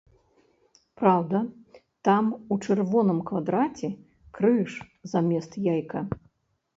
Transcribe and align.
Праўда, 0.99 1.41
там 2.07 2.25
у 2.55 2.57
чырвоным 2.67 3.19
квадраце 3.31 3.89
крыж 4.39 4.71
замест 5.13 5.51
яйка. 5.73 5.99